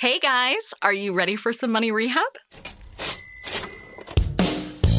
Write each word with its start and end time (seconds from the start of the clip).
Hey 0.00 0.18
guys, 0.18 0.72
are 0.80 0.94
you 0.94 1.12
ready 1.12 1.36
for 1.36 1.52
some 1.52 1.70
money 1.70 1.92
rehab? 1.92 2.24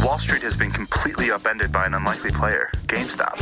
Wall 0.03 0.19
Street 0.19 0.43
has 0.43 0.55
been 0.55 0.69
completely 0.69 1.31
upended 1.31 1.71
by 1.71 1.85
an 1.85 1.95
unlikely 1.95 2.29
player, 2.29 2.69
GameStop. 2.85 3.41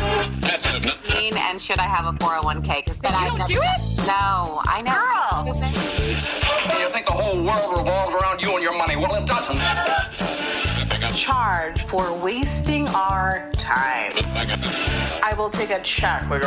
And 1.36 1.62
should 1.62 1.80
I 1.80 1.84
have 1.84 2.06
a 2.06 2.18
401k? 2.18 2.86
Because 2.86 2.98
then 3.02 3.12
You 3.12 3.18
I 3.18 3.38
don't 3.38 3.46
do 3.46 3.62
it? 3.62 4.08
No, 4.08 4.62
I 4.64 4.82
know. 4.82 5.52
You 6.80 6.88
think 6.94 7.06
the 7.06 7.12
whole 7.12 7.44
world 7.44 7.78
revolves 7.78 8.16
around 8.16 8.42
you 8.42 8.54
and 8.54 8.64
your 8.64 8.78
money? 8.78 8.96
Well, 8.96 9.16
it 9.16 9.28
doesn't. 9.28 9.60
charge 11.14 11.82
for 11.84 12.14
wasting 12.20 12.88
our 12.90 13.52
time. 13.52 14.14
I 15.22 15.34
will 15.38 15.50
take 15.50 15.72
a 15.72 15.82
check. 15.82 16.26
Like 16.30 16.44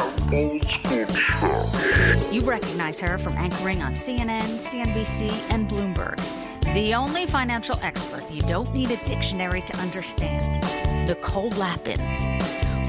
You 2.32 2.40
recognize 2.40 2.98
her 3.00 3.18
from 3.18 3.34
anchoring 3.34 3.82
on 3.82 3.92
CNN, 3.92 4.56
CNBC, 4.56 5.30
and 5.50 5.68
Bloomberg. 5.68 6.16
The 6.72 6.94
only 6.94 7.26
financial 7.26 7.78
expert 7.82 8.24
you 8.30 8.40
don't 8.40 8.72
need 8.72 8.90
a 8.90 8.96
dictionary 9.04 9.60
to 9.60 9.76
understand. 9.76 10.64
Nicole 11.06 11.50
Lapin. 11.50 12.00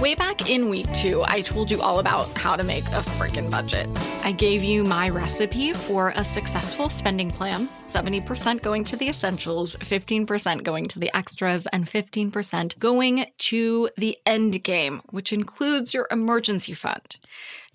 Way 0.04 0.16
back 0.16 0.50
in 0.50 0.68
week 0.68 0.92
two, 0.94 1.23
I 1.26 1.40
told 1.40 1.72
you 1.72 1.82
all 1.82 2.00
about 2.00 2.28
how 2.32 2.58
to 2.58 2.64
make 2.64 2.84
a 2.88 3.02
freaking 3.16 3.50
budget. 3.50 3.88
I 4.26 4.34
gave 4.34 4.62
you 4.62 4.84
my 4.84 5.08
recipe 5.08 5.72
for 5.72 6.12
a 6.18 6.26
successful 6.26 6.90
spending 6.90 7.32
plan 7.32 7.70
70% 7.88 8.62
going 8.62 8.84
to 8.84 8.98
the 8.98 9.08
essentials, 9.08 9.78
15% 9.78 10.64
going 10.64 10.88
to 10.88 11.00
the 11.00 11.09
extras, 11.16 11.68
and 11.68 11.90
15% 11.90 12.80
going 12.80 13.28
to 13.38 13.90
the 13.96 14.18
end 14.26 14.62
game, 14.66 15.02
which 15.12 15.31
includes 15.31 15.94
your 15.94 16.09
emergency 16.12 16.74
fund. 16.74 17.16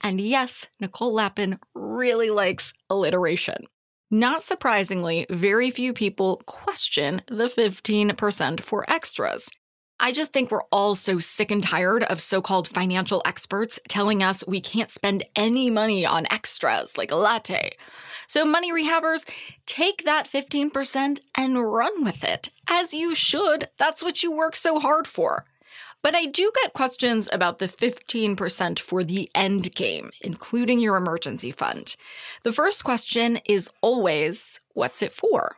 And 0.02 0.20
yes, 0.20 0.66
Nicole 0.78 1.14
Lapin 1.14 1.58
really 1.74 2.28
likes 2.28 2.74
alliteration. 2.90 3.64
Not 4.10 4.42
surprisingly, 4.42 5.24
very 5.30 5.70
few 5.70 5.94
people 5.94 6.42
question 6.44 7.22
the 7.28 7.46
15% 7.46 8.60
for 8.60 8.84
extras. 8.90 9.48
I 10.00 10.12
just 10.12 10.32
think 10.32 10.50
we're 10.50 10.62
all 10.70 10.94
so 10.94 11.18
sick 11.18 11.50
and 11.50 11.62
tired 11.62 12.04
of 12.04 12.20
so 12.20 12.40
called 12.40 12.68
financial 12.68 13.20
experts 13.24 13.80
telling 13.88 14.22
us 14.22 14.46
we 14.46 14.60
can't 14.60 14.90
spend 14.90 15.24
any 15.34 15.70
money 15.70 16.06
on 16.06 16.26
extras 16.30 16.96
like 16.96 17.10
a 17.10 17.16
latte. 17.16 17.76
So, 18.28 18.44
money 18.44 18.72
rehabbers, 18.72 19.28
take 19.66 20.04
that 20.04 20.28
15% 20.28 21.20
and 21.34 21.72
run 21.72 22.04
with 22.04 22.22
it. 22.22 22.50
As 22.68 22.94
you 22.94 23.14
should. 23.14 23.68
That's 23.76 24.02
what 24.02 24.22
you 24.22 24.30
work 24.30 24.54
so 24.54 24.78
hard 24.78 25.08
for. 25.08 25.46
But 26.00 26.14
I 26.14 26.26
do 26.26 26.52
get 26.62 26.74
questions 26.74 27.28
about 27.32 27.58
the 27.58 27.66
15% 27.66 28.78
for 28.78 29.02
the 29.02 29.28
end 29.34 29.74
game, 29.74 30.10
including 30.20 30.78
your 30.78 30.96
emergency 30.96 31.50
fund. 31.50 31.96
The 32.44 32.52
first 32.52 32.84
question 32.84 33.40
is 33.46 33.70
always 33.80 34.60
what's 34.74 35.02
it 35.02 35.12
for? 35.12 35.56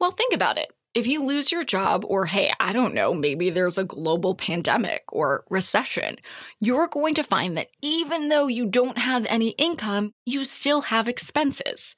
Well, 0.00 0.10
think 0.10 0.34
about 0.34 0.58
it. 0.58 0.72
If 0.96 1.06
you 1.06 1.22
lose 1.22 1.52
your 1.52 1.62
job, 1.62 2.06
or 2.08 2.24
hey, 2.24 2.54
I 2.58 2.72
don't 2.72 2.94
know, 2.94 3.12
maybe 3.12 3.50
there's 3.50 3.76
a 3.76 3.84
global 3.84 4.34
pandemic 4.34 5.02
or 5.12 5.44
recession, 5.50 6.16
you're 6.58 6.88
going 6.88 7.14
to 7.16 7.22
find 7.22 7.54
that 7.58 7.68
even 7.82 8.30
though 8.30 8.46
you 8.46 8.64
don't 8.64 8.96
have 8.96 9.26
any 9.28 9.50
income, 9.50 10.14
you 10.24 10.46
still 10.46 10.80
have 10.80 11.06
expenses. 11.06 11.96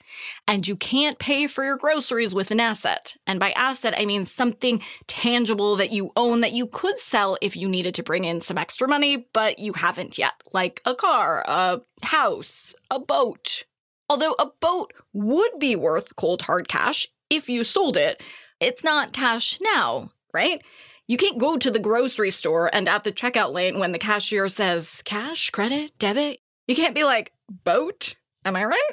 And 0.48 0.66
you 0.66 0.74
can't 0.74 1.20
pay 1.20 1.46
for 1.46 1.62
your 1.62 1.76
groceries 1.76 2.34
with 2.34 2.50
an 2.50 2.58
asset. 2.58 3.16
And 3.24 3.38
by 3.38 3.52
asset, 3.52 3.94
I 3.96 4.04
mean 4.04 4.26
something 4.26 4.82
tangible 5.06 5.76
that 5.76 5.92
you 5.92 6.10
own 6.16 6.40
that 6.40 6.52
you 6.52 6.66
could 6.66 6.98
sell 6.98 7.38
if 7.40 7.54
you 7.54 7.68
needed 7.68 7.94
to 7.94 8.02
bring 8.02 8.24
in 8.24 8.40
some 8.40 8.58
extra 8.58 8.88
money, 8.88 9.28
but 9.32 9.60
you 9.60 9.74
haven't 9.74 10.18
yet, 10.18 10.32
like 10.52 10.82
a 10.84 10.96
car, 10.96 11.44
a 11.46 11.82
house, 12.02 12.74
a 12.90 12.98
boat. 12.98 13.62
Although 14.08 14.34
a 14.40 14.50
boat 14.60 14.92
would 15.12 15.60
be 15.60 15.76
worth 15.76 16.16
cold 16.16 16.42
hard 16.42 16.66
cash 16.66 17.06
if 17.30 17.48
you 17.48 17.62
sold 17.62 17.96
it, 17.96 18.20
it's 18.60 18.84
not 18.84 19.12
cash 19.12 19.58
now, 19.60 20.10
right? 20.32 20.62
You 21.06 21.16
can't 21.16 21.38
go 21.38 21.56
to 21.56 21.70
the 21.70 21.78
grocery 21.78 22.30
store 22.30 22.68
and 22.72 22.88
at 22.88 23.04
the 23.04 23.12
checkout 23.12 23.52
lane 23.52 23.78
when 23.78 23.92
the 23.92 23.98
cashier 23.98 24.48
says 24.48 25.02
cash, 25.02 25.50
credit, 25.50 25.98
debit, 25.98 26.40
you 26.66 26.76
can't 26.76 26.94
be 26.94 27.04
like, 27.04 27.32
boat? 27.64 28.14
Am 28.44 28.56
I 28.56 28.64
right? 28.64 28.90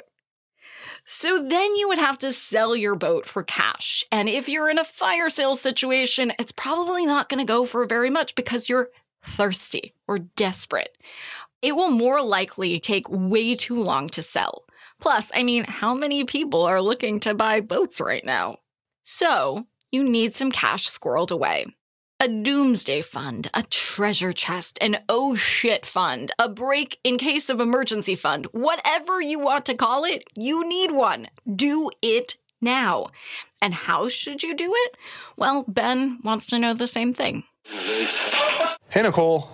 So 1.04 1.40
then 1.40 1.76
you 1.76 1.88
would 1.88 1.98
have 1.98 2.18
to 2.18 2.32
sell 2.32 2.74
your 2.74 2.96
boat 2.96 3.26
for 3.26 3.44
cash. 3.44 4.04
And 4.10 4.28
if 4.28 4.48
you're 4.48 4.68
in 4.68 4.78
a 4.78 4.84
fire 4.84 5.30
sale 5.30 5.54
situation, 5.54 6.32
it's 6.38 6.52
probably 6.52 7.06
not 7.06 7.28
going 7.28 7.38
to 7.38 7.50
go 7.50 7.64
for 7.64 7.86
very 7.86 8.10
much 8.10 8.34
because 8.34 8.68
you're 8.68 8.88
thirsty 9.24 9.94
or 10.08 10.18
desperate. 10.18 10.96
It 11.62 11.76
will 11.76 11.90
more 11.90 12.22
likely 12.22 12.80
take 12.80 13.08
way 13.08 13.54
too 13.54 13.80
long 13.82 14.08
to 14.10 14.22
sell. 14.22 14.64
Plus, 15.00 15.30
I 15.34 15.42
mean, 15.42 15.64
how 15.64 15.94
many 15.94 16.24
people 16.24 16.62
are 16.62 16.80
looking 16.80 17.20
to 17.20 17.34
buy 17.34 17.60
boats 17.60 18.00
right 18.00 18.24
now? 18.24 18.56
So, 19.08 19.66
you 19.92 20.02
need 20.02 20.34
some 20.34 20.50
cash 20.50 20.90
squirreled 20.90 21.30
away. 21.30 21.66
A 22.18 22.26
doomsday 22.26 23.02
fund, 23.02 23.48
a 23.54 23.62
treasure 23.62 24.32
chest, 24.32 24.78
an 24.80 24.98
oh 25.08 25.36
shit 25.36 25.86
fund, 25.86 26.32
a 26.40 26.48
break 26.48 26.98
in 27.04 27.16
case 27.16 27.48
of 27.48 27.60
emergency 27.60 28.16
fund, 28.16 28.46
whatever 28.46 29.20
you 29.20 29.38
want 29.38 29.64
to 29.66 29.76
call 29.76 30.04
it, 30.04 30.24
you 30.34 30.68
need 30.68 30.90
one. 30.90 31.28
Do 31.54 31.88
it 32.02 32.36
now. 32.60 33.10
And 33.62 33.74
how 33.74 34.08
should 34.08 34.42
you 34.42 34.56
do 34.56 34.72
it? 34.74 34.96
Well, 35.36 35.64
Ben 35.68 36.18
wants 36.24 36.46
to 36.46 36.58
know 36.58 36.74
the 36.74 36.88
same 36.88 37.14
thing. 37.14 37.44
Hey, 38.88 39.02
Nicole. 39.02 39.48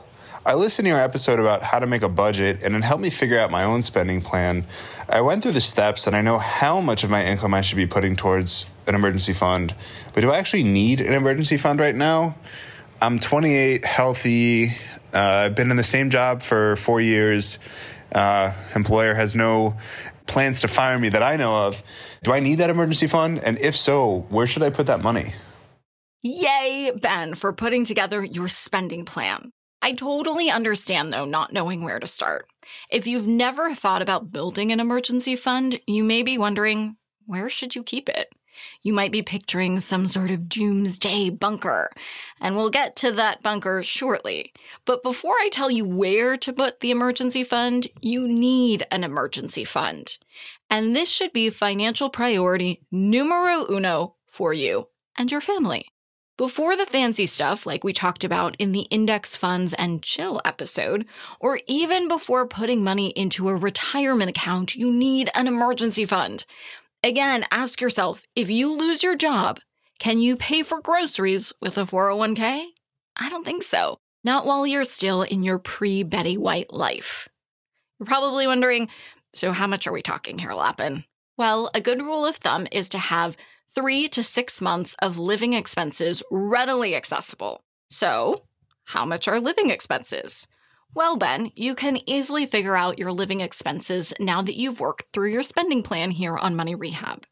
I 0.47 0.55
listened 0.55 0.87
to 0.87 0.91
your 0.91 0.99
episode 0.99 1.39
about 1.39 1.63
how 1.63 1.79
to 1.79 1.87
make 1.87 2.03
a 2.03 2.09
budget, 2.09 2.63
and 2.63 2.75
it 2.75 2.83
helped 2.83 3.03
me 3.03 3.11
figure 3.11 3.39
out 3.39 3.51
my 3.51 3.65
own 3.65 3.83
spending 3.83 4.23
plan. 4.23 4.65
I 5.11 5.21
went 5.21 5.43
through 5.43 5.53
the 5.53 5.61
steps, 5.61 6.07
and 6.07 6.17
I 6.17 6.23
know 6.23 6.39
how 6.39 6.81
much 6.81 7.05
of 7.05 7.11
my 7.11 7.23
income 7.23 7.53
I 7.53 7.61
should 7.61 7.77
be 7.77 7.87
putting 7.87 8.17
towards 8.17 8.65
an 8.87 8.95
emergency 8.95 9.33
fund. 9.33 9.75
But 10.15 10.21
do 10.21 10.31
I 10.31 10.39
actually 10.39 10.65
need 10.65 11.01
an 11.01 11.13
emergency 11.13 11.57
fund 11.57 11.81
right 11.81 11.95
now? 11.95 12.37
I'm 13.01 13.19
28, 13.19 13.85
healthy. 13.85 14.69
Uh, 15.13 15.19
I've 15.19 15.55
been 15.55 15.71
in 15.71 15.77
the 15.77 15.83
same 15.83 16.11
job 16.11 16.43
for 16.43 16.77
four 16.77 17.01
years. 17.01 17.59
Uh, 18.15 18.53
employer 18.75 19.15
has 19.15 19.35
no 19.35 19.77
plans 20.27 20.61
to 20.61 20.69
fire 20.69 20.99
me 20.99 21.09
that 21.09 21.23
I 21.23 21.37
know 21.37 21.67
of. 21.67 21.83
Do 22.23 22.33
I 22.33 22.41
need 22.41 22.57
that 22.57 22.71
emergency 22.71 23.07
fund? 23.07 23.43
And 23.43 23.59
if 23.59 23.77
so, 23.77 24.27
where 24.29 24.47
should 24.47 24.63
I 24.63 24.71
put 24.71 24.87
that 24.87 25.03
money? 25.03 25.33
Yay, 26.23 26.93
Ben, 26.95 27.35
for 27.35 27.53
putting 27.53 27.85
together 27.85 28.25
your 28.25 28.49
spending 28.49 29.05
plan. 29.05 29.51
I 29.83 29.95
totally 29.95 30.49
understand, 30.49 31.13
though, 31.13 31.25
not 31.25 31.53
knowing 31.53 31.83
where 31.83 31.99
to 31.99 32.07
start. 32.07 32.47
If 32.89 33.09
you've 33.09 33.27
never 33.27 33.75
thought 33.75 34.01
about 34.01 34.31
building 34.31 34.71
an 34.71 34.79
emergency 34.79 35.35
fund, 35.35 35.81
you 35.89 36.05
may 36.05 36.23
be 36.23 36.39
wondering 36.39 36.97
where 37.27 37.51
should 37.51 37.75
you 37.75 37.83
keep 37.83 38.09
it? 38.09 38.29
You 38.83 38.93
might 38.93 39.13
be 39.13 39.23
picturing 39.23 39.81
some 39.81 40.07
sort 40.07 40.31
of 40.31 40.49
doomsday 40.49 41.31
bunker, 41.31 41.91
and 42.41 42.55
we'll 42.55 42.71
get 42.71 42.97
to 42.97 43.13
that 43.13 43.43
bunker 43.43 43.83
shortly. 43.83 44.53
But 44.85 45.03
before 45.03 45.35
I 45.35 45.49
tell 45.51 45.71
you 45.71 45.85
where 45.85 46.37
to 46.37 46.53
put 46.53 46.81
the 46.81 46.91
emergency 46.91 47.45
fund, 47.45 47.89
you 48.01 48.27
need 48.27 48.87
an 48.91 49.05
emergency 49.05 49.65
fund. 49.65 50.19
And 50.71 50.97
this 50.97 51.11
should 51.11 51.33
be 51.33 51.51
financial 51.51 52.11
priority 52.11 52.83
numero 52.91 53.67
uno 53.71 54.17
for 54.31 54.53
you 54.55 54.89
and 55.17 55.31
your 55.31 55.41
family. 55.41 55.87
Before 56.39 56.77
the 56.77 56.87
fancy 56.87 57.27
stuff, 57.27 57.67
like 57.67 57.85
we 57.85 57.93
talked 57.93 58.25
about 58.25 58.57
in 58.59 58.73
the 58.73 58.89
index 58.91 59.37
funds 59.37 59.75
and 59.75 60.03
chill 60.03 60.41
episode, 60.47 61.05
or 61.39 61.61
even 61.67 62.09
before 62.09 62.49
putting 62.49 62.83
money 62.83 63.11
into 63.11 63.49
a 63.49 63.55
retirement 63.55 64.31
account, 64.31 64.75
you 64.75 64.91
need 64.91 65.31
an 65.35 65.47
emergency 65.47 66.07
fund. 66.07 66.47
Again, 67.05 67.45
ask 67.51 67.81
yourself 67.81 68.23
if 68.37 68.49
you 68.49 68.77
lose 68.77 69.03
your 69.03 69.17
job, 69.17 69.59
can 69.99 70.21
you 70.21 70.37
pay 70.37 70.63
for 70.63 70.81
groceries 70.81 71.53
with 71.61 71.77
a 71.77 71.85
401k? 71.85 72.67
I 73.17 73.29
don't 73.29 73.45
think 73.45 73.65
so. 73.65 73.99
Not 74.23 74.47
while 74.47 74.65
you're 74.65 74.85
still 74.85 75.23
in 75.23 75.43
your 75.43 75.59
pre 75.59 76.05
Betty 76.05 76.37
White 76.37 76.73
life. 76.73 77.29
You're 77.99 78.07
probably 78.07 78.47
wondering 78.47 78.89
so, 79.35 79.51
how 79.51 79.67
much 79.67 79.87
are 79.87 79.93
we 79.93 80.03
talking 80.03 80.39
here, 80.39 80.53
Lapin? 80.53 81.05
Well, 81.37 81.71
a 81.75 81.81
good 81.81 81.99
rule 82.01 82.25
of 82.25 82.37
thumb 82.37 82.69
is 82.71 82.89
to 82.91 82.99
have 82.99 83.37
three 83.75 84.07
to 84.09 84.23
six 84.23 84.61
months 84.61 84.95
of 85.01 85.19
living 85.19 85.55
expenses 85.55 86.23
readily 86.31 86.95
accessible. 86.95 87.65
So, 87.91 88.45
how 88.85 89.05
much 89.05 89.27
are 89.27 89.41
living 89.41 89.71
expenses? 89.71 90.47
Well, 90.95 91.17
then, 91.17 91.53
you 91.55 91.75
can 91.75 92.07
easily 92.09 92.45
figure 92.45 92.77
out 92.77 92.99
your 92.99 93.13
living 93.13 93.41
expenses 93.41 94.13
now 94.21 94.43
that 94.43 94.59
you've 94.59 94.81
worked 94.81 95.07
through 95.13 95.31
your 95.31 95.43
spending 95.43 95.83
plan 95.83 96.11
here 96.11 96.37
on 96.37 96.55
Money 96.55 96.75
Rehab. 96.75 97.27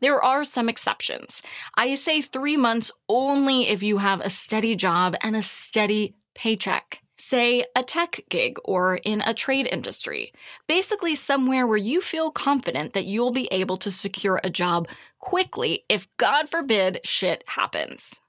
There 0.00 0.22
are 0.22 0.44
some 0.44 0.68
exceptions. 0.68 1.42
I 1.76 1.94
say 1.94 2.20
three 2.20 2.56
months 2.56 2.90
only 3.08 3.68
if 3.68 3.82
you 3.82 3.98
have 3.98 4.20
a 4.20 4.30
steady 4.30 4.74
job 4.74 5.14
and 5.20 5.36
a 5.36 5.42
steady 5.42 6.16
paycheck. 6.34 7.00
Say 7.16 7.64
a 7.76 7.82
tech 7.84 8.24
gig 8.28 8.56
or 8.64 8.96
in 8.96 9.20
a 9.20 9.34
trade 9.34 9.68
industry. 9.70 10.32
Basically, 10.66 11.14
somewhere 11.14 11.66
where 11.66 11.76
you 11.76 12.00
feel 12.00 12.30
confident 12.30 12.92
that 12.92 13.06
you'll 13.06 13.32
be 13.32 13.48
able 13.52 13.76
to 13.78 13.90
secure 13.90 14.40
a 14.42 14.50
job 14.50 14.88
quickly 15.20 15.84
if, 15.88 16.08
God 16.16 16.50
forbid, 16.50 17.00
shit 17.04 17.44
happens. 17.46 18.20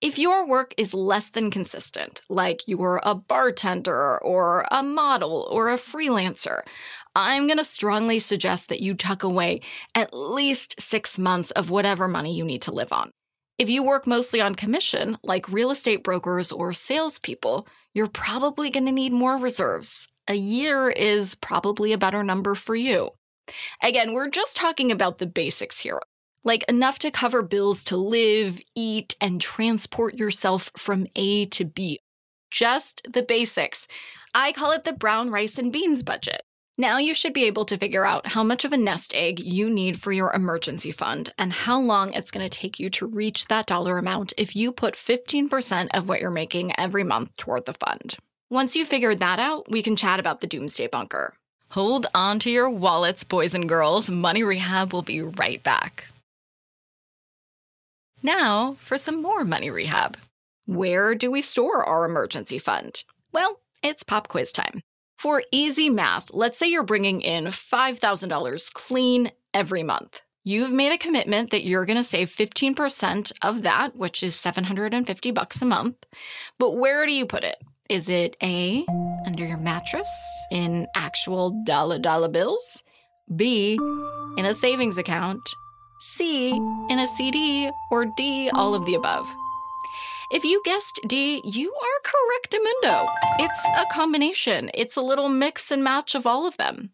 If 0.00 0.16
your 0.16 0.46
work 0.46 0.74
is 0.76 0.94
less 0.94 1.30
than 1.30 1.50
consistent, 1.50 2.22
like 2.28 2.62
you're 2.68 3.00
a 3.02 3.16
bartender 3.16 4.18
or 4.18 4.64
a 4.70 4.80
model 4.80 5.48
or 5.50 5.70
a 5.70 5.76
freelancer, 5.76 6.60
I'm 7.16 7.48
going 7.48 7.58
to 7.58 7.64
strongly 7.64 8.20
suggest 8.20 8.68
that 8.68 8.80
you 8.80 8.94
tuck 8.94 9.24
away 9.24 9.60
at 9.96 10.14
least 10.14 10.80
six 10.80 11.18
months 11.18 11.50
of 11.50 11.70
whatever 11.70 12.06
money 12.06 12.32
you 12.32 12.44
need 12.44 12.62
to 12.62 12.72
live 12.72 12.92
on. 12.92 13.10
If 13.58 13.68
you 13.68 13.82
work 13.82 14.06
mostly 14.06 14.40
on 14.40 14.54
commission, 14.54 15.18
like 15.24 15.48
real 15.48 15.72
estate 15.72 16.04
brokers 16.04 16.52
or 16.52 16.72
salespeople, 16.72 17.66
you're 17.92 18.06
probably 18.06 18.70
going 18.70 18.86
to 18.86 18.92
need 18.92 19.12
more 19.12 19.36
reserves. 19.36 20.06
A 20.28 20.34
year 20.34 20.90
is 20.90 21.34
probably 21.34 21.92
a 21.92 21.98
better 21.98 22.22
number 22.22 22.54
for 22.54 22.76
you. 22.76 23.10
Again, 23.82 24.12
we're 24.12 24.30
just 24.30 24.56
talking 24.56 24.92
about 24.92 25.18
the 25.18 25.26
basics 25.26 25.80
here 25.80 25.98
like 26.48 26.64
enough 26.66 26.98
to 27.00 27.10
cover 27.10 27.42
bills 27.42 27.84
to 27.84 27.96
live, 27.98 28.58
eat, 28.74 29.14
and 29.20 29.38
transport 29.38 30.14
yourself 30.14 30.70
from 30.78 31.06
A 31.14 31.44
to 31.44 31.66
B. 31.66 32.00
Just 32.50 33.06
the 33.12 33.20
basics. 33.22 33.86
I 34.34 34.52
call 34.52 34.70
it 34.70 34.84
the 34.84 34.94
brown 34.94 35.30
rice 35.30 35.58
and 35.58 35.70
beans 35.70 36.02
budget. 36.02 36.40
Now 36.78 36.96
you 36.96 37.12
should 37.12 37.34
be 37.34 37.44
able 37.44 37.66
to 37.66 37.76
figure 37.76 38.06
out 38.06 38.28
how 38.28 38.42
much 38.42 38.64
of 38.64 38.72
a 38.72 38.78
nest 38.78 39.12
egg 39.14 39.40
you 39.40 39.68
need 39.68 40.00
for 40.00 40.10
your 40.10 40.32
emergency 40.32 40.90
fund 40.90 41.34
and 41.36 41.52
how 41.52 41.78
long 41.78 42.14
it's 42.14 42.30
going 42.30 42.48
to 42.48 42.58
take 42.58 42.80
you 42.80 42.88
to 42.90 43.06
reach 43.06 43.48
that 43.48 43.66
dollar 43.66 43.98
amount 43.98 44.32
if 44.38 44.56
you 44.56 44.72
put 44.72 44.94
15% 44.94 45.88
of 45.92 46.08
what 46.08 46.20
you're 46.22 46.30
making 46.30 46.72
every 46.78 47.04
month 47.04 47.36
toward 47.36 47.66
the 47.66 47.74
fund. 47.74 48.16
Once 48.48 48.74
you've 48.74 48.88
figured 48.88 49.18
that 49.18 49.38
out, 49.38 49.70
we 49.70 49.82
can 49.82 49.96
chat 49.96 50.18
about 50.18 50.40
the 50.40 50.46
doomsday 50.46 50.86
bunker. 50.86 51.34
Hold 51.72 52.06
on 52.14 52.38
to 52.38 52.50
your 52.50 52.70
wallets, 52.70 53.22
boys 53.22 53.54
and 53.54 53.68
girls. 53.68 54.08
Money 54.08 54.42
Rehab 54.42 54.94
will 54.94 55.02
be 55.02 55.20
right 55.20 55.62
back. 55.62 56.06
Now 58.22 58.76
for 58.80 58.98
some 58.98 59.22
more 59.22 59.44
money 59.44 59.70
rehab. 59.70 60.16
Where 60.66 61.14
do 61.14 61.30
we 61.30 61.40
store 61.40 61.84
our 61.84 62.04
emergency 62.04 62.58
fund? 62.58 63.04
Well, 63.32 63.60
it's 63.82 64.02
pop 64.02 64.28
quiz 64.28 64.52
time. 64.52 64.82
For 65.18 65.42
easy 65.50 65.88
math, 65.90 66.30
let's 66.32 66.58
say 66.58 66.68
you're 66.68 66.82
bringing 66.82 67.20
in 67.20 67.46
$5,000 67.46 68.72
clean 68.72 69.32
every 69.52 69.82
month. 69.82 70.20
You've 70.44 70.72
made 70.72 70.92
a 70.92 70.98
commitment 70.98 71.50
that 71.50 71.64
you're 71.64 71.84
going 71.84 71.96
to 71.96 72.04
save 72.04 72.30
15% 72.30 73.32
of 73.42 73.62
that, 73.62 73.96
which 73.96 74.22
is 74.22 74.34
750 74.36 75.30
bucks 75.32 75.60
a 75.60 75.66
month. 75.66 75.96
But 76.58 76.76
where 76.76 77.04
do 77.04 77.12
you 77.12 77.26
put 77.26 77.44
it? 77.44 77.62
Is 77.90 78.08
it 78.08 78.36
A, 78.42 78.84
under 79.26 79.46
your 79.46 79.58
mattress 79.58 80.08
in 80.50 80.86
actual 80.94 81.62
dollar 81.64 81.98
dollar 81.98 82.28
bills? 82.28 82.84
B, 83.34 83.78
in 84.36 84.44
a 84.44 84.54
savings 84.54 84.98
account? 84.98 85.40
C, 86.00 86.50
in 86.50 86.98
a 86.98 87.06
CD, 87.06 87.70
or 87.90 88.04
D, 88.16 88.50
all 88.50 88.74
of 88.74 88.86
the 88.86 88.94
above. 88.94 89.26
If 90.30 90.44
you 90.44 90.60
guessed 90.64 91.00
D, 91.06 91.40
you 91.44 91.72
are 91.72 92.10
correctamundo. 92.10 93.08
It's 93.38 93.66
a 93.78 93.86
combination. 93.92 94.70
It's 94.74 94.96
a 94.96 95.02
little 95.02 95.28
mix 95.28 95.70
and 95.70 95.82
match 95.82 96.14
of 96.14 96.26
all 96.26 96.46
of 96.46 96.56
them. 96.58 96.90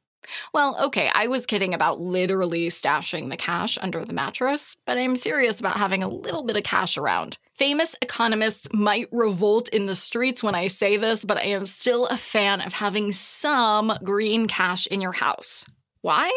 Well, 0.53 0.77
okay, 0.85 1.11
I 1.13 1.27
was 1.27 1.45
kidding 1.45 1.75
about 1.75 2.01
literally 2.01 2.69
stashing 2.69 3.31
the 3.31 3.37
cash 3.37 3.77
under 3.81 4.05
the 4.05 4.13
mattress, 4.13 4.77
but 4.87 4.97
I'm 4.97 5.17
serious 5.17 5.61
about 5.61 5.77
having 5.77 6.03
a 6.03 6.09
little 6.09 6.45
bit 6.45 6.57
of 6.57 6.63
cash 6.63 6.97
around. 6.97 7.37
Famous 7.53 7.95
economists 8.01 8.69
might 8.73 9.09
revolt 9.13 9.69
in 9.69 9.87
the 9.87 9.95
streets 9.95 10.43
when 10.43 10.55
I 10.55 10.69
say 10.69 10.97
this, 10.97 11.25
but 11.25 11.37
I 11.37 11.47
am 11.47 11.67
still 11.67 12.07
a 12.07 12.17
fan 12.17 12.61
of 12.61 12.73
having 12.73 13.13
some 13.13 13.93
green 14.03 14.49
cash 14.49 14.87
in 14.87 15.01
your 15.01 15.13
house. 15.13 15.67
Why? 16.05 16.31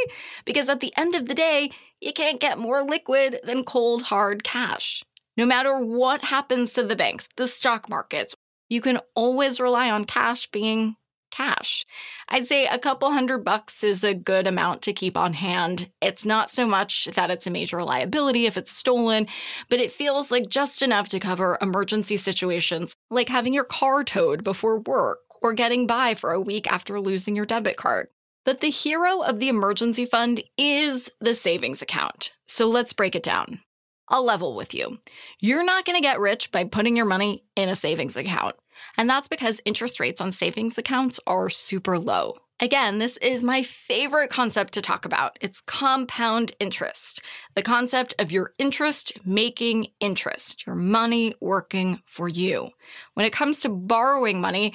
Because 0.46 0.70
at 0.70 0.80
the 0.80 0.94
end 0.96 1.14
of 1.14 1.26
the 1.26 1.34
day, 1.34 1.72
you 2.00 2.14
can't 2.14 2.40
get 2.40 2.58
more 2.58 2.84
liquid 2.84 3.42
than 3.44 3.66
cold, 3.66 4.04
hard 4.04 4.46
cash. 4.46 5.04
No 5.36 5.46
matter 5.46 5.78
what 5.78 6.24
happens 6.24 6.72
to 6.72 6.84
the 6.84 6.96
banks, 6.96 7.28
the 7.36 7.50
stock 7.50 7.90
markets, 7.90 8.34
you 8.70 8.80
can 8.80 9.02
always 9.14 9.60
rely 9.60 9.92
on 9.92 10.06
cash 10.06 10.50
being 10.52 10.96
cash. 11.32 11.86
I'd 12.30 12.48
say 12.48 12.66
a 12.66 12.80
couple 12.80 13.12
hundred 13.12 13.40
bucks 13.44 13.84
is 13.84 14.06
a 14.06 14.14
good 14.14 14.48
amount 14.48 14.84
to 14.84 14.94
keep 14.94 15.18
on 15.18 15.34
hand. 15.34 15.92
It's 16.02 16.24
not 16.24 16.50
so 16.50 16.66
much 16.66 17.10
that 17.16 17.30
it's 17.30 17.46
a 17.46 17.52
major 17.52 17.84
liability 17.84 18.46
if 18.46 18.56
it's 18.56 18.72
stolen, 18.72 19.28
but 19.70 19.82
it 19.82 19.92
feels 19.92 20.32
like 20.32 20.48
just 20.48 20.82
enough 20.82 21.10
to 21.10 21.20
cover 21.20 21.58
emergency 21.62 22.16
situations 22.16 22.96
like 23.10 23.28
having 23.28 23.54
your 23.54 23.66
car 23.66 24.06
towed 24.06 24.46
before 24.46 24.80
work 24.80 25.20
or 25.42 25.52
getting 25.52 25.88
by 25.88 26.16
for 26.16 26.32
a 26.32 26.40
week 26.40 26.72
after 26.72 27.02
losing 27.02 27.36
your 27.36 27.46
debit 27.46 27.76
card. 27.76 28.08
But 28.48 28.62
the 28.62 28.70
hero 28.70 29.20
of 29.20 29.40
the 29.40 29.50
emergency 29.50 30.06
fund 30.06 30.42
is 30.58 31.12
the 31.20 31.34
savings 31.34 31.82
account. 31.82 32.32
So 32.46 32.70
let's 32.70 32.94
break 32.94 33.14
it 33.14 33.22
down. 33.22 33.60
I'll 34.08 34.24
level 34.24 34.56
with 34.56 34.74
you. 34.74 35.00
You're 35.42 35.66
not 35.66 35.84
going 35.84 35.98
to 35.98 36.02
get 36.02 36.22
rich 36.22 36.50
by 36.50 36.64
putting 36.64 36.96
your 36.96 37.06
money 37.06 37.44
in 37.58 37.68
a 37.68 37.76
savings 37.76 38.16
account. 38.16 38.56
And 38.96 39.10
that's 39.10 39.28
because 39.28 39.60
interest 39.66 40.00
rates 40.00 40.22
on 40.22 40.32
savings 40.32 40.78
accounts 40.78 41.20
are 41.28 41.50
super 41.50 42.00
low. 42.00 42.38
Again, 42.62 43.00
this 43.00 43.18
is 43.18 43.44
my 43.44 43.64
favorite 43.64 44.30
concept 44.30 44.74
to 44.76 44.82
talk 44.82 45.04
about. 45.04 45.38
It's 45.42 45.60
compound 45.60 46.54
interest, 46.58 47.22
the 47.54 47.62
concept 47.62 48.14
of 48.18 48.32
your 48.32 48.54
interest 48.58 49.12
making 49.26 49.88
interest, 50.00 50.66
your 50.66 50.76
money 50.76 51.36
working 51.42 52.02
for 52.06 52.30
you. 52.30 52.70
When 53.14 53.26
it 53.26 53.34
comes 53.34 53.60
to 53.64 53.70
borrowing 53.70 54.40
money, 54.40 54.74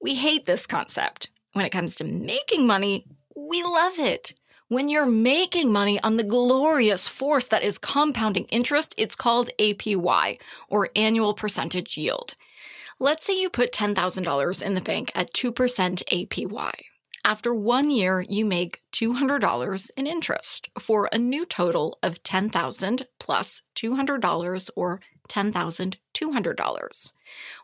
we 0.00 0.16
hate 0.16 0.44
this 0.44 0.66
concept. 0.66 1.28
When 1.52 1.64
it 1.64 1.70
comes 1.70 1.96
to 1.96 2.04
making 2.04 2.66
money, 2.66 3.06
we 3.36 3.62
love 3.62 3.98
it. 3.98 4.34
When 4.68 4.88
you're 4.88 5.04
making 5.04 5.70
money 5.70 6.00
on 6.02 6.16
the 6.16 6.24
glorious 6.24 7.06
force 7.06 7.46
that 7.48 7.62
is 7.62 7.76
compounding 7.76 8.44
interest, 8.44 8.94
it's 8.96 9.14
called 9.14 9.50
APY, 9.58 10.38
or 10.68 10.88
annual 10.96 11.34
percentage 11.34 11.98
yield. 11.98 12.36
Let's 12.98 13.26
say 13.26 13.38
you 13.38 13.50
put 13.50 13.72
$10,000 13.72 14.62
in 14.62 14.74
the 14.74 14.80
bank 14.80 15.12
at 15.14 15.34
2% 15.34 15.52
APY. 16.10 16.72
After 17.24 17.54
one 17.54 17.90
year, 17.90 18.20
you 18.22 18.46
make 18.46 18.82
$200 18.92 19.90
in 19.96 20.06
interest 20.06 20.70
for 20.78 21.08
a 21.12 21.18
new 21.18 21.44
total 21.44 21.98
of 22.02 22.22
$10,000 22.22 23.02
plus 23.20 23.62
$200 23.76 24.70
or 24.74 25.00
$10,200. 25.28 27.12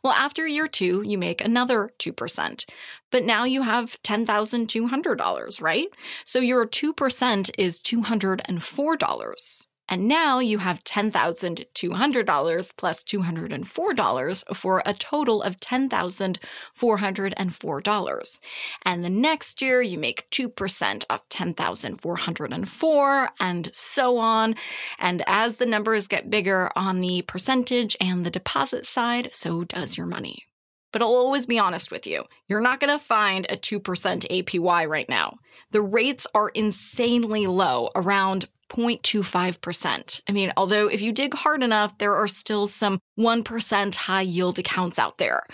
Well, 0.03 0.13
after 0.13 0.47
year 0.47 0.69
two, 0.69 1.03
you 1.03 1.19
make 1.19 1.41
another 1.41 1.91
2%, 1.99 2.65
but 3.11 3.25
now 3.25 3.45
you 3.45 3.63
have 3.63 3.97
$10,200, 4.03 5.63
right? 5.63 5.89
So 6.25 6.39
your 6.39 6.67
2% 6.67 7.51
is 7.59 7.83
$204. 7.83 9.68
And 9.89 10.07
now 10.07 10.39
you 10.39 10.59
have 10.59 10.85
$10,200 10.85 12.77
plus 12.77 13.03
$204 13.05 14.57
for 14.57 14.83
a 14.85 14.93
total 14.95 15.43
of 15.43 15.59
$10,404. 15.61 18.41
And 18.85 19.05
the 19.05 19.11
next 19.11 19.63
year 19.63 19.81
you 19.81 19.97
make 19.99 20.29
2% 20.31 21.05
of 21.09 21.27
10,404 21.29 23.31
and 23.41 23.71
so 23.73 24.19
on. 24.19 24.55
And 24.99 25.23
as 25.27 25.57
the 25.57 25.67
numbers 25.67 26.07
get 26.07 26.31
bigger 26.31 26.71
on 26.77 27.01
the 27.01 27.25
percentage 27.27 27.97
and 28.01 28.27
the 28.27 28.31
deposit 28.31 28.87
side, 28.87 29.31
so 29.33 29.65
does 29.65 29.97
your 29.97 30.07
money. 30.07 30.45
But 30.93 31.03
I'll 31.03 31.09
always 31.09 31.47
be 31.47 31.59
honest 31.59 31.91
with 31.91 32.07
you. 32.07 32.25
You're 32.49 32.61
not 32.61 32.81
going 32.81 32.99
to 32.99 33.05
find 33.05 33.47
a 33.49 33.57
2% 33.57 33.83
APY 33.83 34.89
right 34.89 35.09
now. 35.09 35.39
The 35.71 35.83
rates 35.83 36.27
are 36.35 36.49
insanely 36.49 37.47
low, 37.47 37.91
around 37.95 38.49
0.25%. 38.71 40.21
I 40.29 40.33
mean, 40.33 40.53
although 40.57 40.87
if 40.89 41.01
you 41.01 41.13
dig 41.13 41.35
hard 41.35 41.63
enough, 41.63 41.99
there 41.99 42.15
are 42.15 42.29
still 42.29 42.67
some 42.67 43.01
1% 43.19 43.95
high 43.95 44.23
yield 44.23 44.59
accounts 44.59 44.99
out 44.99 45.19
there. 45.19 45.47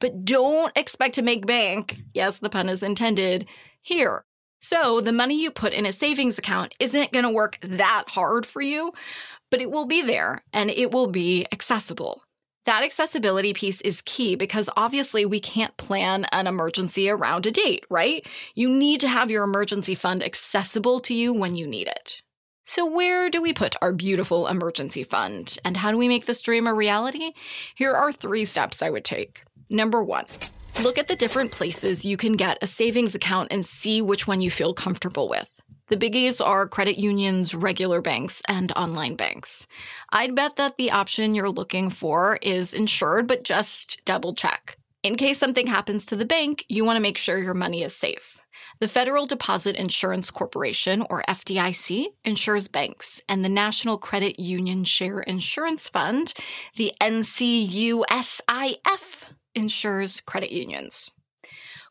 But 0.00 0.24
don't 0.24 0.76
expect 0.76 1.14
to 1.16 1.22
make 1.22 1.46
bank, 1.46 2.00
yes, 2.14 2.38
the 2.38 2.48
pun 2.48 2.68
is 2.68 2.82
intended, 2.82 3.46
here. 3.82 4.24
So 4.60 5.00
the 5.00 5.12
money 5.12 5.40
you 5.40 5.50
put 5.50 5.72
in 5.72 5.86
a 5.86 5.92
savings 5.92 6.38
account 6.38 6.74
isn't 6.78 7.12
going 7.12 7.24
to 7.24 7.30
work 7.30 7.58
that 7.62 8.04
hard 8.08 8.44
for 8.46 8.60
you, 8.60 8.92
but 9.50 9.60
it 9.60 9.70
will 9.70 9.86
be 9.86 10.02
there 10.02 10.42
and 10.52 10.70
it 10.70 10.90
will 10.90 11.06
be 11.06 11.46
accessible. 11.52 12.22
That 12.66 12.82
accessibility 12.82 13.54
piece 13.54 13.80
is 13.80 14.02
key 14.04 14.36
because 14.36 14.68
obviously 14.76 15.24
we 15.24 15.40
can't 15.40 15.76
plan 15.78 16.26
an 16.30 16.46
emergency 16.46 17.08
around 17.08 17.46
a 17.46 17.50
date, 17.50 17.84
right? 17.88 18.26
You 18.54 18.68
need 18.68 19.00
to 19.00 19.08
have 19.08 19.30
your 19.30 19.44
emergency 19.44 19.94
fund 19.94 20.22
accessible 20.22 21.00
to 21.00 21.14
you 21.14 21.32
when 21.32 21.56
you 21.56 21.66
need 21.66 21.88
it. 21.88 22.22
So, 22.72 22.86
where 22.86 23.28
do 23.30 23.42
we 23.42 23.52
put 23.52 23.74
our 23.82 23.92
beautiful 23.92 24.46
emergency 24.46 25.02
fund? 25.02 25.58
And 25.64 25.76
how 25.76 25.90
do 25.90 25.96
we 25.96 26.06
make 26.06 26.26
this 26.26 26.40
dream 26.40 26.68
a 26.68 26.72
reality? 26.72 27.32
Here 27.74 27.92
are 27.92 28.12
three 28.12 28.44
steps 28.44 28.80
I 28.80 28.90
would 28.90 29.04
take. 29.04 29.42
Number 29.68 30.04
one, 30.04 30.26
look 30.80 30.96
at 30.96 31.08
the 31.08 31.16
different 31.16 31.50
places 31.50 32.04
you 32.04 32.16
can 32.16 32.34
get 32.34 32.58
a 32.62 32.68
savings 32.68 33.16
account 33.16 33.48
and 33.50 33.66
see 33.66 34.00
which 34.00 34.28
one 34.28 34.40
you 34.40 34.52
feel 34.52 34.72
comfortable 34.72 35.28
with. 35.28 35.48
The 35.88 35.96
biggies 35.96 36.40
are 36.40 36.68
credit 36.68 36.96
unions, 36.96 37.54
regular 37.54 38.00
banks, 38.00 38.40
and 38.46 38.70
online 38.76 39.16
banks. 39.16 39.66
I'd 40.10 40.36
bet 40.36 40.54
that 40.54 40.76
the 40.76 40.92
option 40.92 41.34
you're 41.34 41.50
looking 41.50 41.90
for 41.90 42.38
is 42.40 42.72
insured, 42.72 43.26
but 43.26 43.42
just 43.42 44.00
double 44.04 44.32
check. 44.32 44.78
In 45.02 45.16
case 45.16 45.40
something 45.40 45.66
happens 45.66 46.06
to 46.06 46.14
the 46.14 46.24
bank, 46.24 46.66
you 46.68 46.84
want 46.84 46.98
to 46.98 47.02
make 47.02 47.18
sure 47.18 47.36
your 47.36 47.52
money 47.52 47.82
is 47.82 47.96
safe. 47.96 48.39
The 48.80 48.88
Federal 48.88 49.26
Deposit 49.26 49.76
Insurance 49.76 50.30
Corporation, 50.30 51.04
or 51.10 51.22
FDIC, 51.28 52.06
insures 52.24 52.66
banks, 52.66 53.20
and 53.28 53.44
the 53.44 53.50
National 53.50 53.98
Credit 53.98 54.40
Union 54.40 54.84
Share 54.84 55.20
Insurance 55.20 55.86
Fund, 55.86 56.32
the 56.76 56.94
NCUSIF, 56.98 58.04
insures 59.54 60.22
credit 60.22 60.50
unions. 60.50 61.10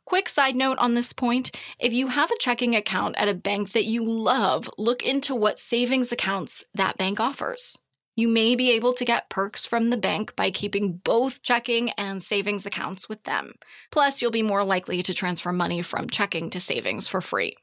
Quick 0.06 0.28
side 0.28 0.56
note 0.56 0.80
on 0.80 0.96
this 0.96 1.14
point 1.14 1.56
if 1.78 1.94
you 1.94 2.08
have 2.08 2.32
a 2.32 2.40
checking 2.40 2.76
account 2.76 3.16
at 3.20 3.30
a 3.30 3.36
bank 3.36 3.74
that 3.74 3.86
you 3.86 4.04
love, 4.04 4.68
look 4.80 5.04
into 5.04 5.36
what 5.36 5.60
savings 5.60 6.12
accounts 6.12 6.66
that 6.74 6.98
bank 6.98 7.20
offers. 7.20 7.78
You 8.20 8.28
may 8.28 8.56
be 8.56 8.72
able 8.72 8.92
to 8.96 9.06
get 9.06 9.30
perks 9.30 9.66
from 9.66 9.92
the 9.92 9.96
bank 9.96 10.36
by 10.36 10.52
keeping 10.52 10.98
both 10.98 11.42
checking 11.42 11.92
and 11.92 12.22
savings 12.22 12.66
accounts 12.66 13.08
with 13.08 13.24
them. 13.24 13.54
Plus, 13.94 14.22
you'll 14.22 14.30
be 14.30 14.42
more 14.44 14.66
likely 14.66 15.02
to 15.04 15.14
transfer 15.14 15.54
money 15.54 15.82
from 15.82 16.10
checking 16.10 16.50
to 16.50 16.60
savings 16.60 17.08
for 17.08 17.22
free. 17.22 17.56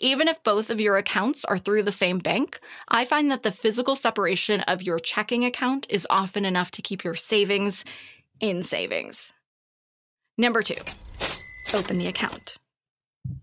Even 0.00 0.26
if 0.26 0.42
both 0.42 0.68
of 0.68 0.80
your 0.80 0.96
accounts 0.96 1.44
are 1.44 1.58
through 1.58 1.84
the 1.84 1.92
same 1.92 2.18
bank, 2.18 2.58
I 2.88 3.04
find 3.04 3.30
that 3.30 3.44
the 3.44 3.52
physical 3.52 3.94
separation 3.94 4.62
of 4.62 4.82
your 4.82 4.98
checking 4.98 5.44
account 5.44 5.86
is 5.88 6.08
often 6.10 6.44
enough 6.44 6.72
to 6.72 6.82
keep 6.82 7.04
your 7.04 7.14
savings 7.14 7.84
in 8.40 8.64
savings. 8.64 9.32
Number 10.36 10.62
two, 10.62 10.82
open 11.72 11.98
the 11.98 12.08
account. 12.08 12.56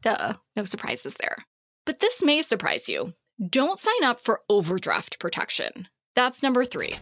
Duh, 0.01 0.33
no 0.57 0.65
surprises 0.65 1.15
there. 1.17 1.45
But 1.85 2.01
this 2.01 2.21
may 2.21 2.41
surprise 2.41 2.89
you. 2.89 3.13
Don't 3.49 3.79
sign 3.79 4.03
up 4.03 4.19
for 4.19 4.41
overdraft 4.49 5.17
protection. 5.17 5.87
That's 6.17 6.41
number 6.41 6.65
three. 6.65 6.93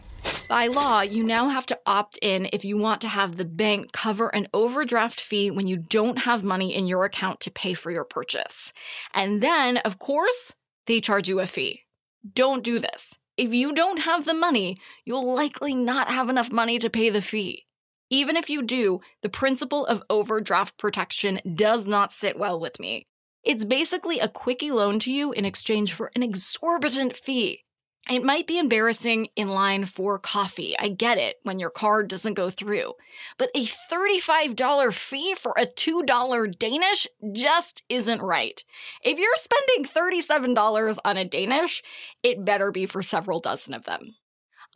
By 0.46 0.66
law, 0.66 1.00
you 1.00 1.24
now 1.24 1.48
have 1.48 1.64
to 1.66 1.78
opt 1.86 2.18
in 2.20 2.50
if 2.52 2.66
you 2.66 2.76
want 2.76 3.00
to 3.00 3.08
have 3.08 3.36
the 3.36 3.46
bank 3.46 3.92
cover 3.92 4.28
an 4.28 4.46
overdraft 4.52 5.22
fee 5.22 5.50
when 5.50 5.66
you 5.66 5.78
don't 5.78 6.18
have 6.18 6.44
money 6.44 6.74
in 6.74 6.86
your 6.86 7.06
account 7.06 7.40
to 7.40 7.50
pay 7.50 7.72
for 7.72 7.90
your 7.90 8.04
purchase. 8.04 8.74
And 9.14 9.42
then, 9.42 9.78
of 9.78 9.98
course, 9.98 10.54
they 10.86 11.00
charge 11.00 11.30
you 11.30 11.40
a 11.40 11.46
fee. 11.46 11.84
Don't 12.30 12.62
do 12.62 12.78
this. 12.78 13.16
If 13.38 13.54
you 13.54 13.72
don't 13.72 14.00
have 14.00 14.26
the 14.26 14.34
money, 14.34 14.76
you'll 15.06 15.34
likely 15.34 15.74
not 15.74 16.08
have 16.08 16.28
enough 16.28 16.52
money 16.52 16.78
to 16.78 16.90
pay 16.90 17.08
the 17.08 17.22
fee. 17.22 17.64
Even 18.10 18.36
if 18.36 18.50
you 18.50 18.60
do, 18.62 19.00
the 19.22 19.30
principle 19.30 19.86
of 19.86 20.02
overdraft 20.10 20.76
protection 20.76 21.40
does 21.54 21.86
not 21.86 22.12
sit 22.12 22.38
well 22.38 22.60
with 22.60 22.78
me. 22.78 23.06
It's 23.42 23.64
basically 23.64 24.18
a 24.18 24.28
quickie 24.28 24.72
loan 24.72 24.98
to 24.98 25.10
you 25.10 25.32
in 25.32 25.46
exchange 25.46 25.94
for 25.94 26.10
an 26.14 26.22
exorbitant 26.22 27.16
fee. 27.16 27.62
It 28.08 28.22
might 28.22 28.46
be 28.46 28.58
embarrassing 28.58 29.30
in 29.34 29.48
line 29.48 29.84
for 29.84 30.18
coffee. 30.20 30.76
I 30.78 30.88
get 30.88 31.18
it 31.18 31.40
when 31.42 31.58
your 31.58 31.70
card 31.70 32.06
doesn't 32.06 32.34
go 32.34 32.50
through. 32.50 32.92
But 33.36 33.50
a 33.52 33.64
$35 33.64 34.94
fee 34.94 35.34
for 35.34 35.52
a 35.56 35.66
$2 35.66 36.58
Danish 36.58 37.08
just 37.32 37.82
isn't 37.88 38.22
right. 38.22 38.62
If 39.02 39.18
you're 39.18 39.34
spending 39.36 39.84
$37 39.92 40.98
on 41.04 41.16
a 41.16 41.24
Danish, 41.24 41.82
it 42.22 42.44
better 42.44 42.70
be 42.70 42.86
for 42.86 43.02
several 43.02 43.40
dozen 43.40 43.74
of 43.74 43.84
them. 43.84 44.14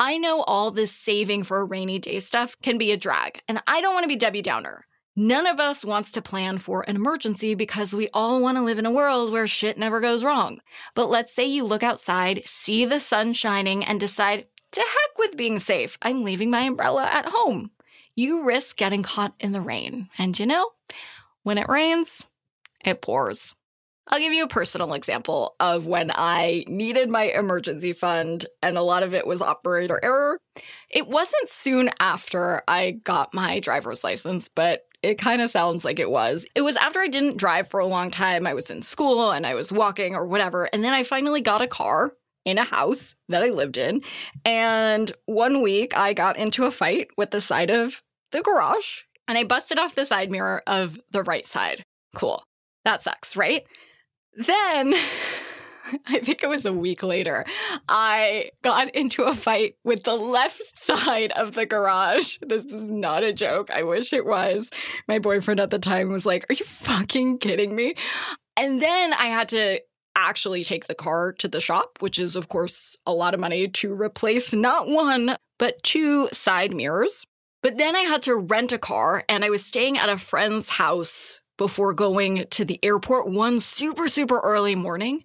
I 0.00 0.16
know 0.18 0.42
all 0.42 0.72
this 0.72 0.92
saving 0.92 1.44
for 1.44 1.60
a 1.60 1.64
rainy 1.64 2.00
day 2.00 2.18
stuff 2.20 2.56
can 2.62 2.78
be 2.78 2.90
a 2.90 2.96
drag, 2.96 3.42
and 3.46 3.62
I 3.66 3.80
don't 3.80 3.94
want 3.94 4.04
to 4.04 4.08
be 4.08 4.16
Debbie 4.16 4.42
Downer. 4.42 4.86
None 5.20 5.46
of 5.46 5.60
us 5.60 5.84
wants 5.84 6.12
to 6.12 6.22
plan 6.22 6.56
for 6.56 6.80
an 6.88 6.96
emergency 6.96 7.54
because 7.54 7.92
we 7.92 8.08
all 8.14 8.40
want 8.40 8.56
to 8.56 8.64
live 8.64 8.78
in 8.78 8.86
a 8.86 8.90
world 8.90 9.30
where 9.30 9.46
shit 9.46 9.76
never 9.76 10.00
goes 10.00 10.24
wrong. 10.24 10.62
But 10.94 11.10
let's 11.10 11.30
say 11.30 11.44
you 11.44 11.62
look 11.64 11.82
outside, 11.82 12.40
see 12.46 12.86
the 12.86 13.00
sun 13.00 13.34
shining, 13.34 13.84
and 13.84 14.00
decide, 14.00 14.46
to 14.70 14.80
heck 14.80 15.18
with 15.18 15.36
being 15.36 15.58
safe, 15.58 15.98
I'm 16.00 16.24
leaving 16.24 16.50
my 16.50 16.62
umbrella 16.62 17.04
at 17.04 17.26
home. 17.26 17.70
You 18.14 18.46
risk 18.46 18.78
getting 18.78 19.02
caught 19.02 19.34
in 19.38 19.52
the 19.52 19.60
rain. 19.60 20.08
And 20.16 20.38
you 20.38 20.46
know, 20.46 20.70
when 21.42 21.58
it 21.58 21.68
rains, 21.68 22.22
it 22.82 23.02
pours. 23.02 23.54
I'll 24.08 24.20
give 24.20 24.32
you 24.32 24.44
a 24.44 24.48
personal 24.48 24.94
example 24.94 25.54
of 25.60 25.84
when 25.84 26.10
I 26.14 26.64
needed 26.66 27.10
my 27.10 27.24
emergency 27.24 27.92
fund, 27.92 28.46
and 28.62 28.78
a 28.78 28.82
lot 28.82 29.02
of 29.02 29.12
it 29.12 29.26
was 29.26 29.42
operator 29.42 30.00
error. 30.02 30.40
It 30.88 31.08
wasn't 31.08 31.50
soon 31.50 31.90
after 32.00 32.62
I 32.66 32.92
got 32.92 33.34
my 33.34 33.60
driver's 33.60 34.02
license, 34.02 34.48
but 34.48 34.86
it 35.02 35.18
kind 35.18 35.40
of 35.40 35.50
sounds 35.50 35.84
like 35.84 35.98
it 35.98 36.10
was. 36.10 36.46
It 36.54 36.62
was 36.62 36.76
after 36.76 37.00
I 37.00 37.08
didn't 37.08 37.38
drive 37.38 37.68
for 37.68 37.80
a 37.80 37.86
long 37.86 38.10
time. 38.10 38.46
I 38.46 38.54
was 38.54 38.70
in 38.70 38.82
school 38.82 39.30
and 39.30 39.46
I 39.46 39.54
was 39.54 39.72
walking 39.72 40.14
or 40.14 40.26
whatever. 40.26 40.64
And 40.64 40.84
then 40.84 40.92
I 40.92 41.02
finally 41.02 41.40
got 41.40 41.62
a 41.62 41.66
car 41.66 42.12
in 42.44 42.58
a 42.58 42.64
house 42.64 43.14
that 43.28 43.42
I 43.42 43.48
lived 43.48 43.76
in. 43.76 44.02
And 44.44 45.12
one 45.26 45.62
week 45.62 45.96
I 45.96 46.12
got 46.12 46.36
into 46.36 46.64
a 46.64 46.70
fight 46.70 47.08
with 47.16 47.30
the 47.30 47.40
side 47.40 47.70
of 47.70 48.02
the 48.32 48.42
garage 48.42 49.02
and 49.26 49.38
I 49.38 49.44
busted 49.44 49.78
off 49.78 49.94
the 49.94 50.06
side 50.06 50.30
mirror 50.30 50.62
of 50.66 50.98
the 51.10 51.22
right 51.22 51.46
side. 51.46 51.84
Cool. 52.14 52.42
That 52.84 53.02
sucks, 53.02 53.36
right? 53.36 53.64
Then 54.36 54.94
I 56.06 56.20
think 56.20 56.42
it 56.42 56.48
was 56.48 56.66
a 56.66 56.72
week 56.72 57.02
later, 57.02 57.44
I 57.88 58.50
got 58.62 58.94
into 58.94 59.24
a 59.24 59.34
fight 59.34 59.76
with 59.84 60.04
the 60.04 60.16
left 60.16 60.60
side 60.78 61.32
of 61.32 61.54
the 61.54 61.66
garage. 61.66 62.38
This 62.46 62.64
is 62.64 62.72
not 62.72 63.22
a 63.22 63.32
joke. 63.32 63.70
I 63.70 63.82
wish 63.82 64.12
it 64.12 64.26
was. 64.26 64.70
My 65.08 65.18
boyfriend 65.18 65.60
at 65.60 65.70
the 65.70 65.78
time 65.78 66.10
was 66.10 66.26
like, 66.26 66.46
Are 66.50 66.54
you 66.54 66.64
fucking 66.64 67.38
kidding 67.38 67.74
me? 67.74 67.94
And 68.56 68.80
then 68.80 69.12
I 69.12 69.26
had 69.26 69.48
to 69.50 69.80
actually 70.16 70.64
take 70.64 70.86
the 70.86 70.94
car 70.94 71.32
to 71.32 71.48
the 71.48 71.60
shop, 71.60 71.98
which 72.00 72.18
is, 72.18 72.36
of 72.36 72.48
course, 72.48 72.96
a 73.06 73.12
lot 73.12 73.34
of 73.34 73.40
money 73.40 73.68
to 73.68 73.94
replace 73.94 74.52
not 74.52 74.88
one, 74.88 75.36
but 75.58 75.82
two 75.82 76.28
side 76.32 76.74
mirrors. 76.74 77.24
But 77.62 77.78
then 77.78 77.94
I 77.94 78.00
had 78.00 78.22
to 78.22 78.36
rent 78.36 78.72
a 78.72 78.78
car, 78.78 79.24
and 79.28 79.44
I 79.44 79.50
was 79.50 79.64
staying 79.64 79.98
at 79.98 80.08
a 80.08 80.18
friend's 80.18 80.68
house 80.70 81.40
before 81.60 81.92
going 81.92 82.46
to 82.48 82.64
the 82.64 82.80
airport 82.82 83.28
one 83.28 83.60
super, 83.60 84.08
super 84.08 84.40
early 84.40 84.74
morning. 84.74 85.22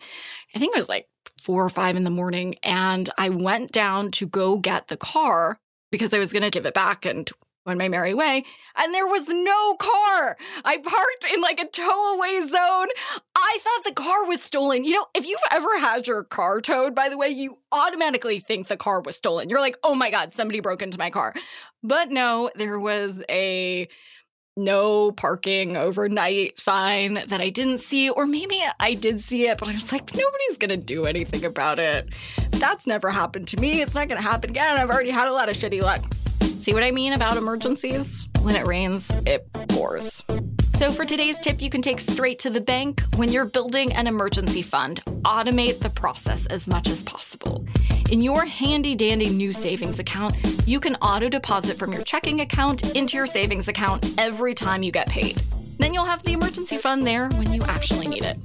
I 0.56 0.60
think 0.60 0.76
it 0.76 0.80
was 0.80 0.90
like 0.90 1.08
four 1.42 1.64
or 1.64 1.70
five 1.70 1.96
in 1.96 2.06
the 2.06 2.10
morning. 2.10 2.56
And 2.64 3.10
I 3.18 3.30
went 3.30 3.72
down 3.72 4.12
to 4.12 4.26
go 4.26 4.58
get 4.58 4.88
the 4.88 4.98
car 4.98 5.60
because 5.92 6.14
I 6.14 6.20
was 6.20 6.32
going 6.32 6.44
to 6.44 6.50
give 6.50 6.66
it 6.66 6.74
back 6.74 7.06
and 7.06 7.30
went 7.66 7.80
my 7.80 7.90
merry 7.90 8.14
way. 8.14 8.46
And 8.76 8.94
there 8.94 9.08
was 9.08 9.28
no 9.30 9.76
car. 9.76 10.38
I 10.64 10.78
parked 10.78 11.26
in 11.34 11.42
like 11.42 11.60
a 11.60 11.68
tow 11.68 12.16
away 12.16 12.40
zone. 12.42 12.88
I 13.36 13.60
thought 13.64 13.84
the 13.84 13.94
car 13.94 14.26
was 14.26 14.42
stolen. 14.42 14.84
You 14.84 14.96
know, 14.96 15.06
if 15.14 15.26
you've 15.26 15.40
ever 15.52 15.80
had 15.80 16.08
your 16.08 16.24
car 16.24 16.62
towed, 16.62 16.96
by 16.96 17.10
the 17.10 17.18
way, 17.18 17.30
you 17.30 17.58
automatically 17.72 18.40
think 18.40 18.68
the 18.68 18.78
car 18.78 19.02
was 19.02 19.16
stolen. 19.16 19.50
You're 19.50 19.60
like, 19.60 19.78
oh 19.84 19.96
my 19.96 20.12
God, 20.12 20.32
somebody 20.32 20.60
broke 20.60 20.82
into 20.82 20.98
my 20.98 21.10
car. 21.10 21.34
But 21.84 22.12
no, 22.12 22.50
there 22.56 22.80
was 22.80 23.24
a 23.30 23.88
no 24.58 25.12
parking 25.12 25.76
overnight 25.76 26.60
sign 26.60 27.16
that 27.28 27.42
I 27.42 27.50
didn't 27.50 27.80
see, 27.80 28.10
or 28.10 28.26
maybe 28.26 28.62
I 28.80 28.94
did 28.94 29.22
see 29.22 29.48
it, 29.48 29.58
but 29.58 29.68
I 29.68 29.74
was 29.74 29.92
like, 29.92 30.14
nobody's 30.14 30.58
gonna 30.58 30.78
do 30.78 31.06
anything 31.06 31.44
about 31.46 31.80
it. 31.80 32.10
That's 32.52 32.88
never 32.88 33.12
happened 33.12 33.48
to 33.50 33.58
me. 33.58 33.82
It's 33.82 33.96
not 33.96 34.08
gonna 34.08 34.22
happen 34.22 34.52
again. 34.52 34.78
I've 34.78 34.90
already 34.90 35.12
had 35.12 35.28
a 35.28 35.34
lot 35.34 35.50
of 35.50 35.58
shitty 35.58 35.82
luck. 35.82 36.02
See 36.62 36.74
what 36.74 36.84
I 36.84 36.92
mean 36.92 37.14
about 37.14 37.38
emergencies? 37.38 38.28
When 38.42 38.56
it 38.56 38.66
rains, 38.66 39.12
it 39.26 39.52
pours. 39.70 40.24
So, 40.78 40.92
for 40.92 41.06
today's 41.06 41.38
tip, 41.38 41.62
you 41.62 41.70
can 41.70 41.82
take 41.82 42.02
straight 42.02 42.38
to 42.40 42.50
the 42.50 42.60
bank. 42.60 43.02
When 43.16 43.32
you're 43.32 43.46
building 43.46 43.94
an 43.94 44.08
emergency 44.08 44.62
fund, 44.62 45.02
automate 45.22 45.80
the 45.80 45.90
process 45.90 46.46
as 46.48 46.68
much 46.68 46.90
as 46.90 47.02
possible. 47.02 47.66
In 48.12 48.22
your 48.22 48.44
handy 48.44 48.94
dandy 48.94 49.30
new 49.30 49.54
savings 49.54 50.00
account, 50.00 50.36
you 50.68 50.82
can 50.82 50.96
auto 50.98 51.30
deposit 51.30 51.78
from 51.78 51.94
your 51.94 52.04
checking 52.04 52.42
account 52.42 52.94
into 52.94 53.16
your 53.16 53.26
savings 53.26 53.70
account 53.70 54.06
every 54.18 54.54
time 54.54 54.84
you 54.84 54.92
get 54.92 55.08
paid. 55.08 55.42
Then 55.80 55.94
you'll 55.94 56.04
have 56.04 56.22
the 56.24 56.34
emergency 56.34 56.78
fund 56.78 57.08
there 57.08 57.30
when 57.30 57.54
you 57.54 57.62
actually 57.64 58.08
need 58.08 58.26
it. 58.26 58.38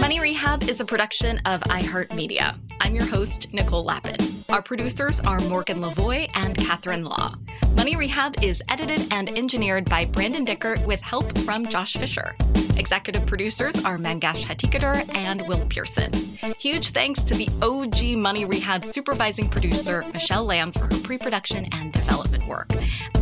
Money 0.00 0.18
Rehab 0.18 0.64
is 0.64 0.80
a 0.80 0.84
production 0.84 1.38
of 1.44 1.60
iHeartMedia. 1.60 2.58
I'm 2.80 2.96
your 2.96 3.06
host, 3.06 3.46
Nicole 3.52 3.84
Lapin. 3.84 4.16
Our 4.48 4.60
producers 4.60 5.20
are 5.20 5.38
Morgan 5.42 5.78
Lavoie 5.78 6.28
and 6.34 6.56
Catherine 6.56 7.04
Law. 7.04 7.34
Money 7.76 7.96
Rehab 7.96 8.42
is 8.42 8.62
edited 8.68 9.12
and 9.12 9.28
engineered 9.36 9.84
by 9.88 10.04
Brandon 10.04 10.44
Dicker 10.44 10.76
with 10.86 11.00
help 11.00 11.36
from 11.38 11.66
Josh 11.68 11.96
Fisher. 11.96 12.34
Executive 12.76 13.26
producers 13.26 13.76
are 13.84 13.98
Mangesh 13.98 14.44
Hattikudur 14.44 15.08
and 15.14 15.46
Will 15.48 15.64
Pearson. 15.66 16.12
Huge 16.58 16.90
thanks 16.90 17.24
to 17.24 17.34
the 17.34 17.48
OG 17.60 18.16
Money 18.18 18.44
Rehab 18.44 18.84
supervising 18.84 19.48
producer, 19.48 20.04
Michelle 20.12 20.44
Lambs, 20.44 20.76
for 20.76 20.84
her 20.84 21.00
pre 21.02 21.18
production 21.18 21.66
and 21.72 21.92
development 21.92 22.46
work. 22.46 22.70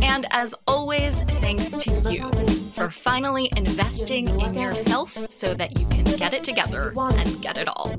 And 0.01 0.27
as 0.31 0.53
always, 0.67 1.19
thanks 1.41 1.71
to 1.71 2.11
you 2.11 2.29
for 2.73 2.91
finally 2.91 3.51
investing 3.57 4.27
in 4.39 4.53
yourself 4.53 5.17
so 5.31 5.53
that 5.55 5.79
you 5.79 5.87
can 5.87 6.03
get 6.17 6.33
it 6.33 6.43
together 6.43 6.93
and 6.95 7.41
get 7.41 7.57
it 7.57 7.67
all. 7.67 7.95